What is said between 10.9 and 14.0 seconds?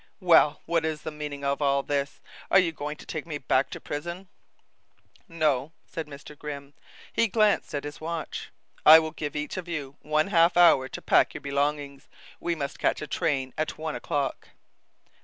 pack your belongings. We must catch a train at one